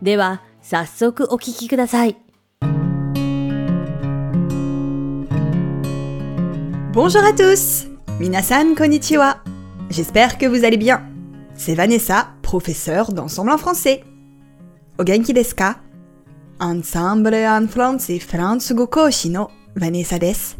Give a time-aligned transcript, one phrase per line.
[0.00, 2.16] では、早速お聞きください。
[6.92, 7.86] Bonjour à tous!
[8.20, 9.38] Minasan konnichiwa!
[9.90, 11.02] J'espère que vous allez bien.
[11.54, 14.04] C'est Vanessa, professeure d'ensemble en français.
[14.98, 15.76] Ogenki desu ka?
[16.60, 20.56] Ensemble en français Fransugo koshi no Vanessa desu.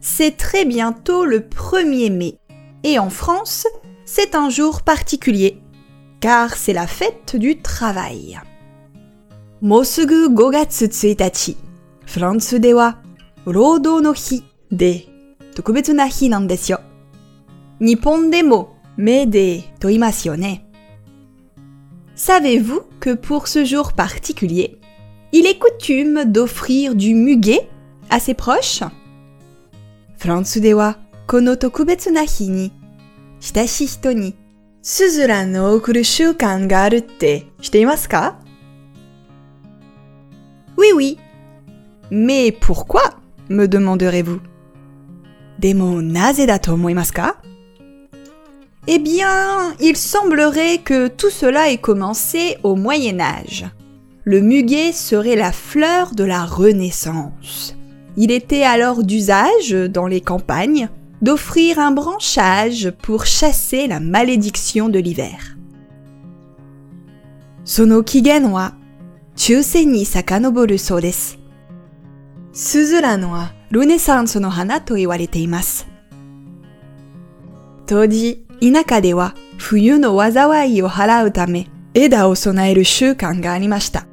[0.00, 2.38] C'est très bientôt le 1er mai.
[2.82, 3.66] Et en France,
[4.04, 5.60] c'est un jour particulier
[6.21, 8.39] car c'est la fête du travail.
[9.61, 11.57] Mosugu gogatsu tsuitachi.
[12.05, 12.95] France de wa
[13.45, 15.01] rodo no hi de
[15.55, 16.77] tokubetsu na hi nan desu yo.
[17.79, 20.55] Nippon demo me de to imasu ne.
[22.15, 24.79] Savez-vous que pour ce jour particulier,
[25.31, 27.67] il est coutume d'offrir du muguet
[28.11, 28.83] à ses proches?
[30.17, 32.71] France de wa kono tokubetsu na hi ni
[33.39, 34.35] shitashi hito ni
[40.75, 41.17] oui, oui.
[42.09, 43.03] Mais pourquoi
[43.49, 44.39] me demanderez-vous?
[45.59, 46.75] Demo naze da to
[47.13, 47.35] ka
[48.87, 53.67] Eh bien, il semblerait que tout cela ait commencé au Moyen Âge.
[54.23, 57.75] Le muguet serait la fleur de la Renaissance.
[58.17, 60.89] Il était alors d'usage dans les campagnes
[61.21, 65.57] d'offrir un branchage pour chasser la malédiction de l'hiver.
[67.63, 68.71] Sono kigen wa
[69.35, 71.37] chusen ni sakanoboru so desu.
[72.53, 75.47] Suzuran wa Renaissance no hana to iwarete.
[77.85, 83.53] Toji, inaka de wa fuyu no wazawai o harau tame eda o sonaeru shukan ga
[83.53, 84.05] arimashita.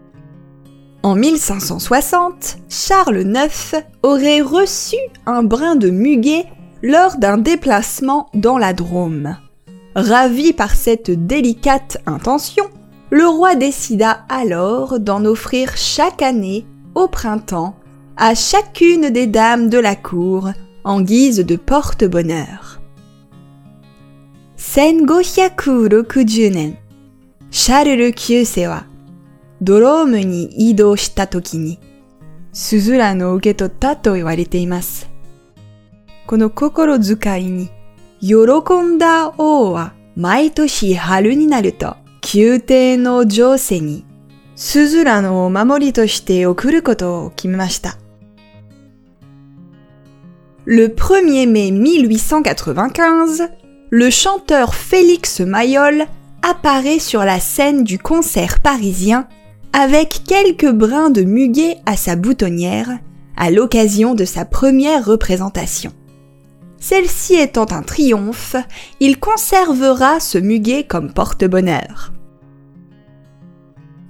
[1.02, 4.96] En 1560, Charles IX aurait reçu
[5.26, 6.46] un brin de muguet
[6.82, 9.36] lors d'un déplacement dans la Drôme.
[9.94, 12.64] Ravi par cette délicate intention,
[13.10, 17.74] le roi décida alors d'en offrir chaque année, au printemps,
[18.16, 20.50] à chacune des dames de la cour
[20.84, 22.80] en guise de porte-bonheur.
[24.56, 26.74] Sengoshaku rokujunen,
[27.50, 28.82] Charles Kyusei wa
[29.60, 30.48] Drôme ni.
[36.27, 37.69] この心遣いに、
[38.21, 38.35] 喜
[38.81, 41.97] んだ王は毎年春になると
[42.33, 44.05] 宮廷の女性に
[44.55, 47.97] スズラのお守りとして送ることを決めました。
[50.65, 53.49] Le 1er mai 1895,
[53.89, 56.07] le chanteur Félix Mayol
[56.41, 59.27] apparaît sur la scène du concert parisien
[59.73, 62.99] avec quelques brins de muguet à sa boutonnière
[63.35, 65.91] à l'occasion de sa première représentation.
[66.80, 68.56] Celle-ci étant un triomphe,
[69.00, 72.12] il conservera ce muguet comme porte-bonheur.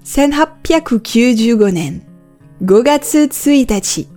[0.05, 2.03] 1895年
[2.63, 4.09] 5月1日、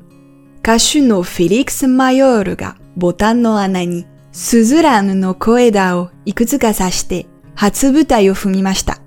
[0.64, 9.00] 歌手のフェリックス・マヨールがボタンの穴にスズランの小枝をいくつか刺して初舞台を踏みました。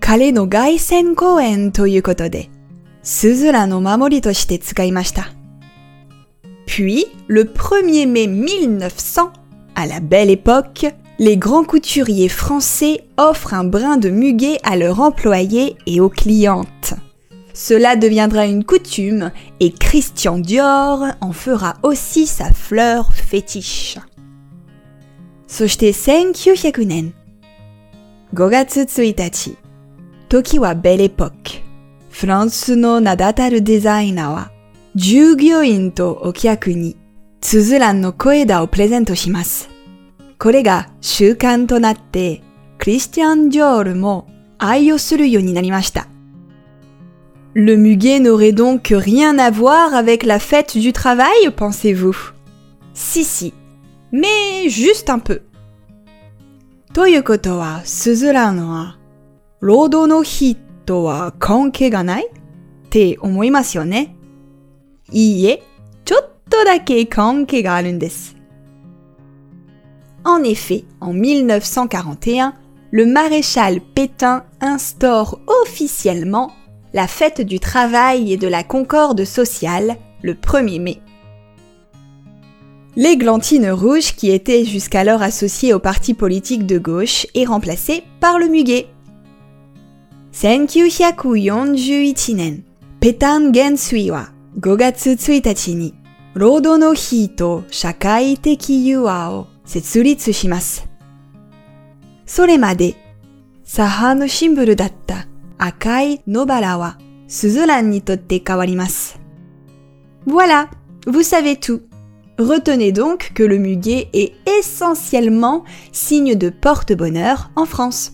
[0.00, 2.50] 彼の凱旋公演ということで、
[3.02, 5.37] スズランの守りとして使いました。
[6.67, 9.31] Puis, le 1er mai 1900,
[9.75, 10.85] à la belle époque,
[11.19, 16.95] les grands couturiers français offrent un brin de muguet à leurs employés et aux clientes.
[17.53, 23.99] Cela deviendra une coutume et Christian Dior en fera aussi sa fleur fétiche.
[25.53, 27.13] そして1900年
[28.33, 29.55] 5月1日
[30.27, 31.35] 時はベルエポック
[32.09, 34.51] フランスの名だたるデザイナーは
[34.94, 36.96] 従業員とお客に、
[37.40, 39.68] つづらんの小枝をプレゼントします。
[40.38, 42.42] これが習慣となって、
[42.78, 46.08] クリスティアン・ジョールも愛をするようになりました。
[47.54, 52.34] Le muguet n'aurait donc rien à voir avec la fête du travail, pensez-vous?
[52.94, 53.52] Si si,
[54.12, 55.42] mais juste un peu.
[56.94, 58.98] ということは、スズランは、
[59.60, 60.56] 労働の日
[60.86, 62.30] とは関係がないっ
[62.90, 64.16] て思いますよね。
[65.11, 65.63] いいえ、
[66.05, 68.35] ちょっとだけ関係があるんです。
[70.23, 72.53] En effet, en 1941,
[72.91, 76.51] le maréchal Pétain instaure officiellement
[76.93, 81.01] la fête du travail et de la concorde sociale le 1er mai.
[82.95, 88.47] L'églantine rouge, qui était jusqu'alors associée au parti politique de gauche, est remplacée par le
[88.47, 88.87] muguet.
[90.31, 91.73] 1941
[92.35, 92.63] 年、
[92.99, 95.95] ペタン元帥は 5月1日に
[96.33, 100.87] 労働の日と社会的融和を設立します。
[102.25, 102.95] それまで、
[103.63, 105.27] 左派のシンボルだった
[105.57, 106.97] 赤い野バラは
[107.27, 109.19] スズランにとって変わります。
[110.25, 110.69] Voilà,
[111.05, 111.81] vous savez tout.
[112.37, 118.13] Retenez donc que le muguet est essentiellement signe de porte-bonheur en France.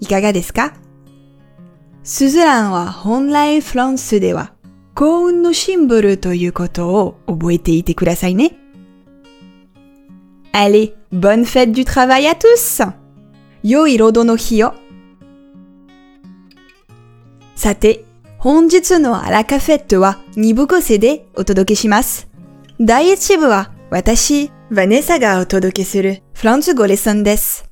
[0.00, 0.74] いかがですか
[2.04, 4.52] スズランは本来フランスでは
[4.95, 8.55] 幸運のシンボルということを覚えていてくださいね。
[10.53, 12.93] Allez, bonne fête du travail à tous!
[13.63, 14.75] 良い労働の日を。
[17.55, 18.05] さて、
[18.37, 22.29] 本日のアラカフェットは2部構成でお届けします。
[22.79, 27.67] 第1部は私、ヴァネサがお届けするフランス語レッスンです。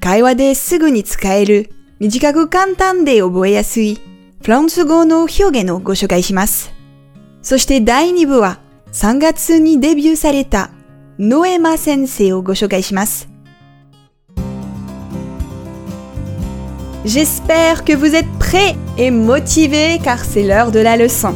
[0.00, 4.00] 会話ですぐに使える短く簡単で覚えやすい
[4.41, 6.73] フランス語の表現をご紹介します。
[7.41, 8.59] そして第2部は
[8.91, 10.71] 3月にデビューされた
[11.19, 13.29] ノエマ先生をご紹介します。
[17.03, 21.33] J'espère que vous êtes prêts et motivés car c'est l'heure de la leçon.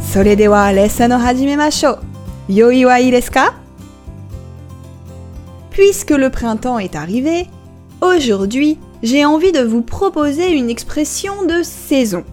[0.00, 2.02] それではレッスンを始めましょう。
[2.48, 3.54] 用意はいいですか
[5.70, 7.48] Puisque le printemps est arrivé,
[8.00, 12.23] aujourd'hui, j'ai envie de vous proposer une expression de saison.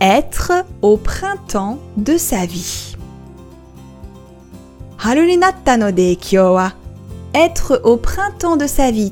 [0.00, 0.52] Être
[0.82, 2.96] au printemps de sa vie.
[7.34, 9.10] être au printemps de sa vie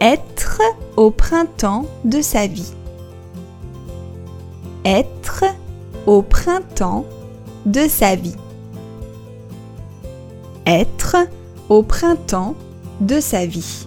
[0.00, 0.60] Être
[0.96, 2.72] au printemps de sa vie.
[4.84, 5.44] Être
[6.06, 7.04] au printemps
[7.64, 8.36] de sa vie.
[10.66, 11.16] Être
[11.68, 12.54] au printemps
[13.00, 13.86] de sa vie.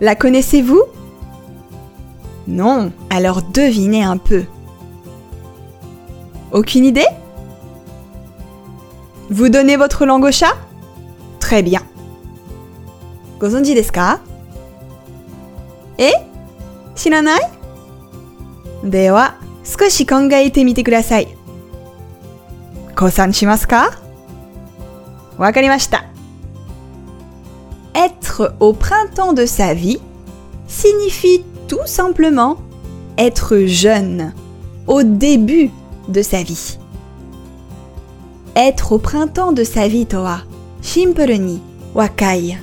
[0.00, 0.82] La connaissez-vous?
[2.46, 4.44] Non, alors devinez un peu.
[6.52, 7.06] Aucune idée?
[9.30, 10.54] Vous donnez votre langue au chat?
[11.40, 11.80] Très bien.
[13.40, 13.90] Gozonji desu
[15.98, 16.12] Eh?
[16.94, 17.40] Shiranai
[18.82, 19.34] Dewa,
[19.64, 21.28] sukoshi kongaete mite kudasai.
[22.94, 23.90] Kosan shimasu ka?
[27.94, 29.98] Être au printemps de sa vie
[30.66, 32.56] signifie tout simplement
[33.18, 34.32] être jeune,
[34.86, 35.70] au début
[36.08, 36.78] de sa vie.
[38.54, 40.42] Être au printemps de sa vie to wa
[41.38, 41.60] ni
[41.94, 42.56] wakai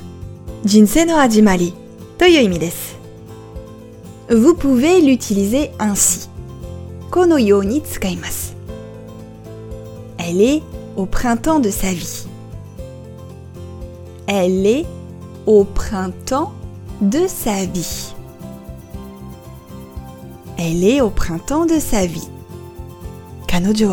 [0.66, 1.16] no.
[4.30, 6.28] Vous pouvez l'utiliser ainsi.
[7.10, 7.82] Kono yo ni.
[10.18, 10.62] Elle est
[10.96, 12.26] au printemps de sa vie.
[14.26, 14.86] Elle est
[15.46, 16.52] au printemps
[17.00, 18.14] de sa vie.
[20.56, 22.28] Elle est au printemps de sa vie.
[23.46, 23.90] Kanojo.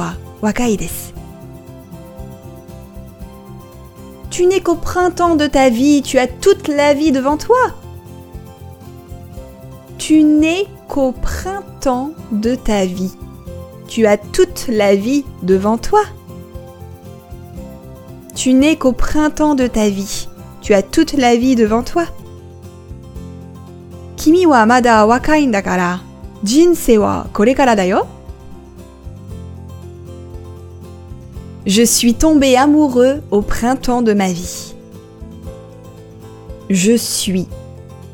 [4.29, 7.59] Tu n'es qu'au printemps de ta vie, tu as toute la vie devant toi.
[9.97, 13.11] Tu n'es qu'au printemps de ta vie.
[13.88, 16.01] Tu as toute la vie devant toi.
[18.41, 20.27] Tu n'es qu'au printemps de ta vie.
[20.62, 22.05] Tu as toute la vie devant toi.
[24.17, 26.00] Kimi wa mada wakai dakara.
[26.43, 28.00] Jinsei wa kore kara da yo.
[31.67, 34.74] Je suis tombé amoureux au printemps de ma vie.
[36.71, 37.45] Je suis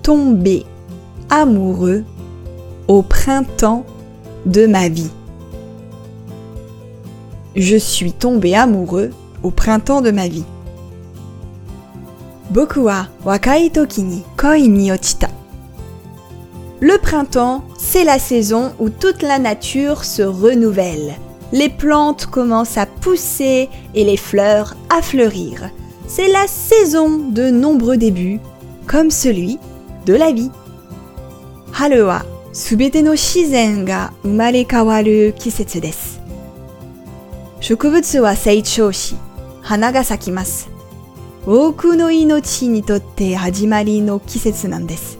[0.03, 0.65] tombé
[1.29, 2.03] amoureux
[2.89, 3.85] au printemps
[4.45, 5.11] de ma vie.
[7.55, 9.11] Je suis tombé amoureux
[9.43, 10.45] au printemps de ma vie.
[12.49, 15.27] Boku wa wakai tokini koi ni ochita.
[16.79, 21.15] Le printemps, c'est la saison où toute la nature se renouvelle.
[21.51, 25.69] Les plantes commencent à pousser et les fleurs à fleurir.
[26.07, 28.39] C'est la saison de nombreux débuts,
[28.85, 29.57] comme celui
[30.05, 30.51] de la vie.
[31.73, 32.21] Haru wa
[32.53, 36.17] subete no shizen ga umare kawaru kisetsu desu.
[37.59, 39.15] Shokubutsu wa seichou shi.
[39.66, 40.70] 花が咲きます。
[41.46, 45.18] 多くの命にとって始まりの季節なんです。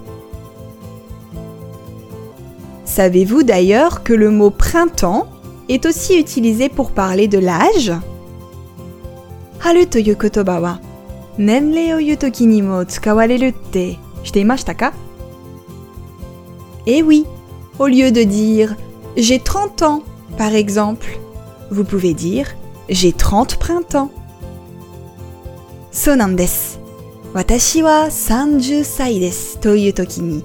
[2.85, 5.27] Savez-vous d'ailleurs que le mot printemps
[5.69, 7.99] est aussi utilisé pour parler de l'âge
[9.59, 10.81] 春という言葉は
[11.39, 14.93] 年齢を言うときにも使われるってしていましたか
[16.85, 17.27] Eh oui,
[17.79, 18.77] au lieu de dire
[19.17, 20.03] j'ai 30 ans
[20.37, 21.07] par exemple,
[21.71, 22.55] vous pouvez dire
[22.89, 24.11] j'ai 30 printemps.
[25.91, 26.81] そうなんです。
[27.35, 30.45] 私は30歳ですというときに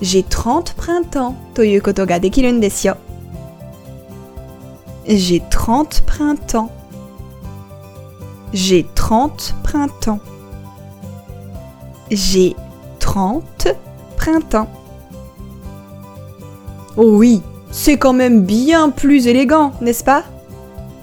[0.00, 2.96] j'ai 30 printemps ということができるんですよ。
[5.06, 6.70] J'ai 30 printemps.
[8.52, 10.20] J'ai 30 printemps.
[12.10, 12.54] J'ai
[13.00, 13.42] 30
[14.16, 14.68] printemps.
[16.96, 20.24] Oh oui, c'est quand même bien plus élégant, n'est-ce pas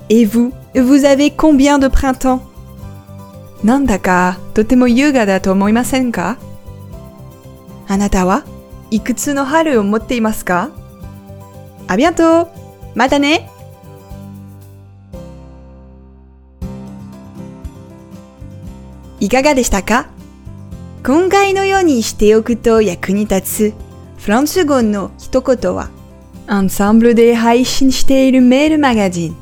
[0.10, 2.42] Et vous, vous avez combien de printemps
[3.63, 6.39] なんだかとても優雅だと思いませんか？
[7.87, 8.45] あなたは
[8.91, 10.71] いくつの春を持っていますか？
[11.87, 12.49] ありがとう。
[12.95, 13.51] またね。
[19.21, 20.09] いかがでしたか？
[21.05, 23.75] 今回のようにしておくと役に立つ
[24.19, 25.91] フランス語の一言は、
[26.47, 29.37] アンサンブルで配信しているメールマガジン、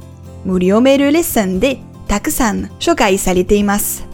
[0.44, 4.07] 無料メールレッスンでたくさん紹介されています。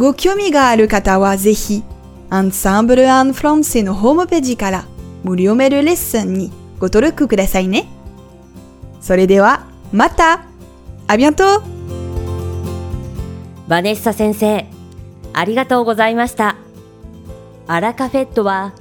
[0.00, 1.84] ご興味がある方はぜひ、
[2.30, 4.86] アンサンブル・アン・フランセのホームページから
[5.24, 7.86] 無料メールレッスンにご登録くださいね。
[9.02, 10.46] それでは、また
[11.06, 11.62] ありがとう
[13.68, 14.64] バネッサ先生、
[15.34, 16.56] ありがとうございました。
[17.66, 18.72] アラカフェットは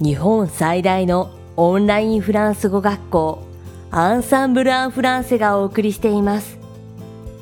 [0.00, 3.44] 日本最大のオンラインフランス語学校
[3.92, 6.63] アンサンブル・アン・フランセがお送りしています。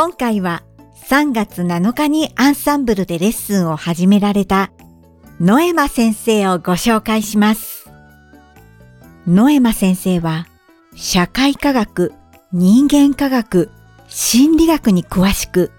[0.00, 0.62] 今回は
[1.08, 4.70] 3月7日にアンサンブルでレッスンを始められた、
[5.40, 7.90] ノエマ先生をご紹介します。
[9.26, 10.46] ノエマ先生は、
[10.94, 12.12] 社会科学、
[12.52, 13.72] 人間科学、
[14.06, 15.72] 心理学に詳しく、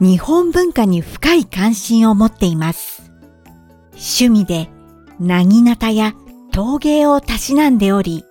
[0.00, 3.10] 日本文化に深い関心を持っています。
[3.92, 4.68] 趣味で、
[5.18, 6.12] なぎなたや
[6.52, 8.26] 陶芸をたしなんでおり、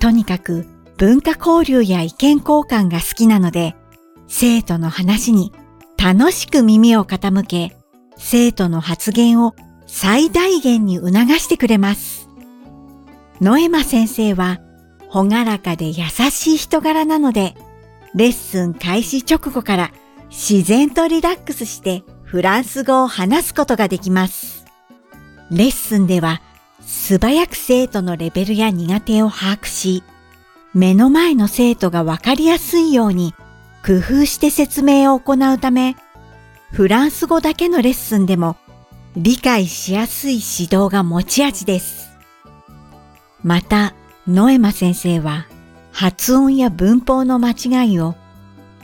[0.00, 0.66] とにかく
[0.98, 3.74] 文化交流や意見交換が好きなので、
[4.32, 5.52] 生徒の話に
[5.98, 7.76] 楽しく耳を傾け、
[8.16, 9.56] 生徒の発言を
[9.86, 12.28] 最大限に促してくれます。
[13.40, 14.60] ノエマ先生は、
[15.08, 17.56] ほがらかで優しい人柄なので、
[18.14, 19.90] レッスン開始直後から
[20.30, 24.64] 自然とリラックスしてフランス語を話すことができます。
[25.50, 26.40] レッスンでは
[26.80, 30.04] 素早く生徒のレベルや苦手を把握し、
[30.72, 33.34] 目の前の生徒がわかりやすいように
[33.84, 35.96] 工夫して説明を行うため、
[36.72, 38.56] フランス語だけのレッスンでも
[39.16, 42.10] 理解しやすい指導が持ち味です。
[43.42, 43.94] また、
[44.28, 45.46] ノエマ先生は
[45.92, 48.14] 発音や文法の間違いを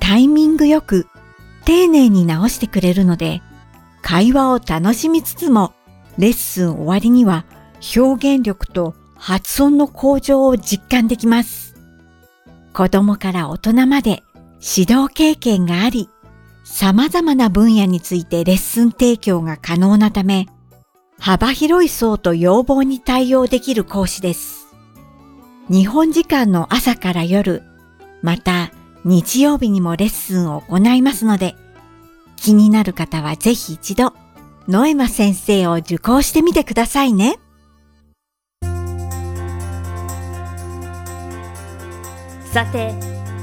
[0.00, 1.06] タイミングよく
[1.64, 3.42] 丁寧に直してくれるので、
[4.02, 5.74] 会話を楽しみつつも
[6.16, 7.44] レッスン終わりには
[7.96, 11.74] 表現力と発音の向上を実感できます。
[12.72, 14.22] 子供から大人まで
[14.68, 16.11] 指導経験があり、
[16.64, 20.46] 様々な分野についてレッスン提供が可能なため、
[21.20, 24.66] 幅広い層と要望に対応できる講師です。
[25.70, 27.62] 日本時間の朝から夜、
[28.23, 28.73] また
[29.04, 31.54] 日曜日にもレッスンを行いますので、
[32.35, 34.14] 気になる方はぜひ一度、
[34.66, 37.38] ノエマ先生を受講してみてくださいね。
[42.52, 43.15] さて